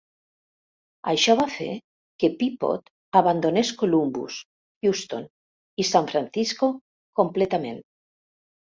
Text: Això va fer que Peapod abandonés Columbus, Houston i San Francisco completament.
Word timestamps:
Això 1.11 1.35
va 1.39 1.45
fer 1.55 1.67
que 2.23 2.31
Peapod 2.39 2.89
abandonés 3.23 3.75
Columbus, 3.83 4.41
Houston 4.91 5.29
i 5.85 5.91
San 5.95 6.11
Francisco 6.17 6.73
completament. 7.23 7.81